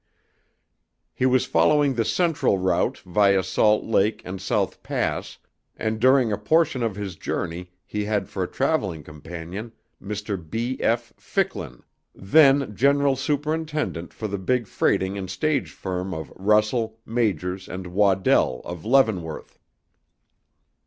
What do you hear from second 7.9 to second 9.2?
had for a traveling